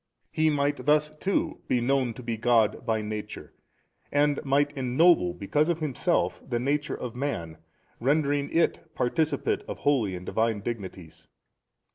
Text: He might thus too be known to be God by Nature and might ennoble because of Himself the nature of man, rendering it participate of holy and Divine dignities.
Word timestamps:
He 0.31 0.49
might 0.49 0.87
thus 0.87 1.11
too 1.19 1.59
be 1.67 1.79
known 1.79 2.15
to 2.15 2.23
be 2.23 2.35
God 2.35 2.87
by 2.87 3.03
Nature 3.03 3.53
and 4.11 4.43
might 4.43 4.71
ennoble 4.75 5.35
because 5.35 5.69
of 5.69 5.77
Himself 5.79 6.41
the 6.43 6.59
nature 6.59 6.97
of 6.99 7.15
man, 7.15 7.57
rendering 7.99 8.49
it 8.51 8.95
participate 8.95 9.61
of 9.67 9.77
holy 9.77 10.15
and 10.15 10.25
Divine 10.25 10.61
dignities. 10.61 11.27